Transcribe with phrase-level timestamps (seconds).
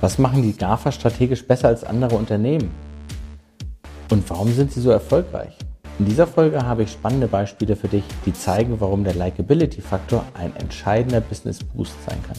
[0.00, 2.70] Was machen die GAFA strategisch besser als andere Unternehmen?
[4.10, 5.58] Und warum sind sie so erfolgreich?
[5.98, 10.54] In dieser Folge habe ich spannende Beispiele für dich, die zeigen, warum der Likability-Faktor ein
[10.54, 12.36] entscheidender Business-Boost sein kann.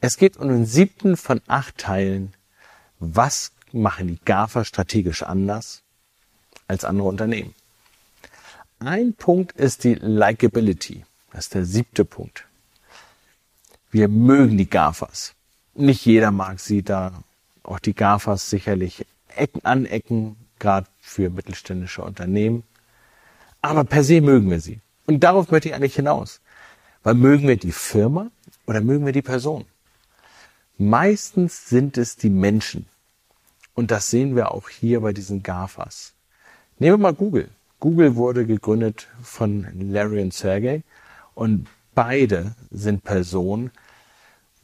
[0.00, 2.32] Es geht um den siebten von acht Teilen.
[3.00, 5.82] Was machen die GAFA strategisch anders
[6.68, 7.54] als andere Unternehmen?
[8.78, 11.04] Ein Punkt ist die Likability.
[11.32, 12.46] Das ist der siebte Punkt.
[13.94, 15.36] Wir mögen die GAFAs.
[15.76, 17.12] Nicht jeder mag sie, da
[17.62, 22.64] auch die GAFAs sicherlich Ecken anecken, gerade für mittelständische Unternehmen.
[23.62, 24.80] Aber per se mögen wir sie.
[25.06, 26.40] Und darauf möchte ich eigentlich hinaus.
[27.04, 28.32] Weil mögen wir die Firma
[28.66, 29.64] oder mögen wir die Person?
[30.76, 32.86] Meistens sind es die Menschen.
[33.74, 36.14] Und das sehen wir auch hier bei diesen GAFAs.
[36.80, 37.48] Nehmen wir mal Google.
[37.78, 40.82] Google wurde gegründet von Larry und Sergey
[41.36, 43.70] und beide sind Personen,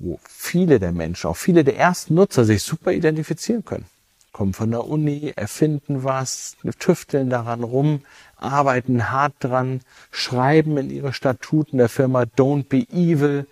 [0.01, 3.85] wo viele der Menschen, auch viele der ersten Nutzer sich super identifizieren können.
[4.33, 8.03] Kommen von der Uni, erfinden was, tüfteln daran rum,
[8.37, 13.47] arbeiten hart dran, schreiben in ihre Statuten der Firma Don't be evil.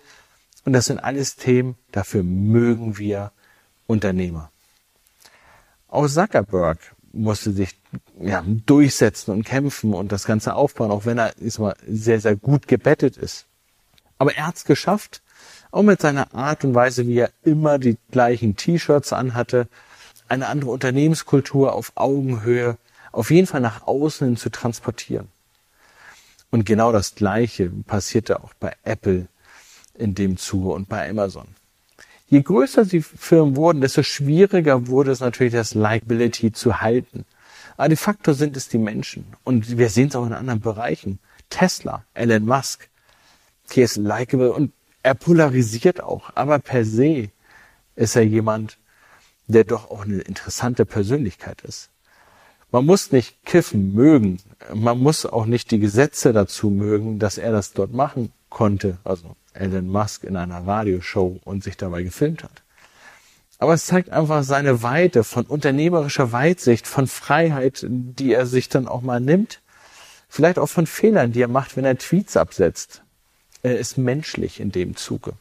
[0.65, 3.31] Und das sind alles Themen, dafür mögen wir
[3.87, 4.51] Unternehmer.
[5.87, 6.79] Auch Zuckerberg
[7.11, 7.79] musste sich
[8.19, 12.35] ja, durchsetzen und kämpfen und das Ganze aufbauen, auch wenn er ist mal, sehr, sehr
[12.35, 13.45] gut gebettet ist.
[14.17, 15.21] Aber er hat es geschafft,
[15.71, 19.67] auch mit seiner Art und Weise, wie er immer die gleichen T-Shirts anhatte,
[20.27, 22.77] eine andere Unternehmenskultur auf Augenhöhe,
[23.11, 25.27] auf jeden Fall nach außen hin zu transportieren.
[26.51, 29.27] Und genau das Gleiche passierte auch bei Apple
[29.95, 31.47] in dem Zuge und bei Amazon.
[32.27, 37.25] Je größer die Firmen wurden, desto schwieriger wurde es natürlich, das Likability zu halten.
[37.75, 39.25] Aber de facto sind es die Menschen.
[39.43, 41.19] Und wir sehen es auch in anderen Bereichen.
[41.49, 42.87] Tesla, Elon Musk,
[43.71, 44.71] hier ist likable und
[45.09, 46.29] er polarisiert auch.
[46.35, 47.31] Aber per se
[47.95, 48.77] ist er jemand,
[49.47, 51.89] der doch auch eine interessante Persönlichkeit ist.
[52.71, 54.37] Man muss nicht Kiffen mögen.
[54.71, 58.99] Man muss auch nicht die Gesetze dazu mögen, dass er das dort machen konnte.
[59.03, 62.61] Also Elon Musk in einer Radioshow und sich dabei gefilmt hat.
[63.57, 68.87] Aber es zeigt einfach seine Weite von unternehmerischer Weitsicht, von Freiheit, die er sich dann
[68.87, 69.59] auch mal nimmt.
[70.29, 73.01] Vielleicht auch von Fehlern, die er macht, wenn er Tweets absetzt.
[73.61, 75.33] Er ist menschlich in dem Zuge.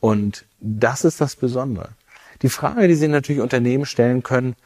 [0.00, 1.90] Und das ist das Besondere.
[2.42, 4.56] Die Frage, die Sie natürlich Unternehmen stellen können,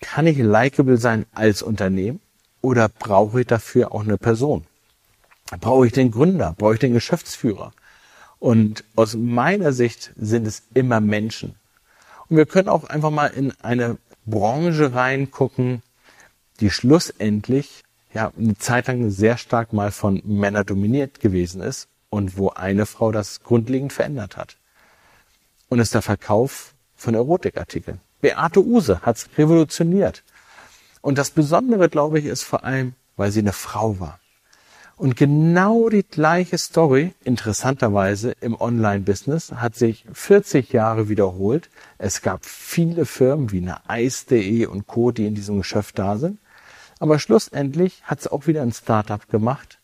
[0.00, 2.20] kann ich likable sein als Unternehmen
[2.60, 4.66] oder brauche ich dafür auch eine Person?
[5.60, 7.72] brauche ich den Gründer, brauche ich den Geschäftsführer.
[8.38, 11.54] Und aus meiner Sicht sind es immer Menschen.
[12.28, 15.82] Und wir können auch einfach mal in eine Branche reingucken,
[16.60, 17.84] die schlussendlich
[18.16, 22.86] ja eine Zeit lang sehr stark mal von Männern dominiert gewesen ist und wo eine
[22.86, 24.56] Frau das grundlegend verändert hat.
[25.68, 28.00] Und ist der Verkauf von Erotikartikeln.
[28.20, 30.22] Beate Use hat's revolutioniert.
[31.02, 34.18] Und das Besondere, glaube ich, ist vor allem, weil sie eine Frau war.
[34.96, 41.68] Und genau die gleiche Story, interessanterweise im Online-Business, hat sich 40 Jahre wiederholt.
[41.98, 46.38] Es gab viele Firmen wie eine Eis.de und Co., die in diesem Geschäft da sind.
[46.98, 49.78] Aber schlussendlich hat es auch wieder ein Startup gemacht,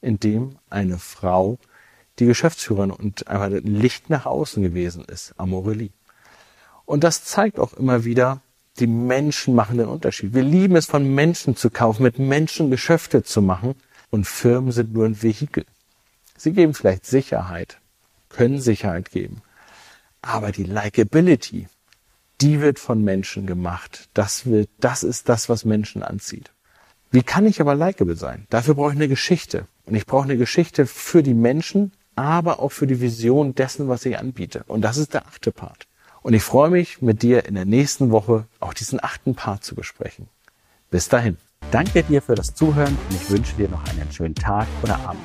[0.00, 1.58] in dem eine Frau
[2.18, 5.90] die Geschäftsführerin und einfach ein Licht nach außen gewesen ist, Amorelie.
[6.84, 8.40] Und das zeigt auch immer wieder,
[8.78, 10.34] die Menschen machen den Unterschied.
[10.34, 13.74] Wir lieben es, von Menschen zu kaufen, mit Menschen Geschäfte zu machen.
[14.10, 15.64] Und Firmen sind nur ein Vehikel.
[16.36, 17.78] Sie geben vielleicht Sicherheit,
[18.28, 19.42] können Sicherheit geben.
[20.22, 21.68] Aber die Likability,
[22.44, 24.10] die wird von Menschen gemacht.
[24.12, 26.52] Das wird, das ist das, was Menschen anzieht.
[27.10, 28.46] Wie kann ich aber likable sein?
[28.50, 29.66] Dafür brauche ich eine Geschichte.
[29.86, 34.04] Und ich brauche eine Geschichte für die Menschen, aber auch für die Vision dessen, was
[34.04, 34.62] ich anbiete.
[34.66, 35.86] Und das ist der achte Part.
[36.20, 39.74] Und ich freue mich, mit dir in der nächsten Woche auch diesen achten Part zu
[39.74, 40.28] besprechen.
[40.90, 41.38] Bis dahin.
[41.70, 45.22] Danke dir für das Zuhören und ich wünsche dir noch einen schönen Tag oder Abend.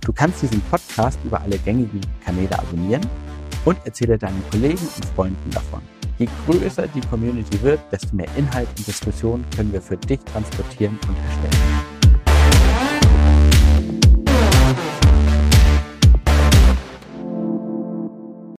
[0.00, 3.06] Du kannst diesen Podcast über alle gängigen Kanäle abonnieren
[3.64, 5.82] und erzähle deinen Kollegen und Freunden davon.
[6.20, 10.98] Je größer die Community wird, desto mehr Inhalt und Diskussion können wir für dich transportieren
[11.08, 11.79] und erstellen.